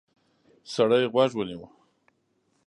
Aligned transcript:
سړی 0.73 1.03
غوږ 1.13 1.31
ونیو. 1.35 1.65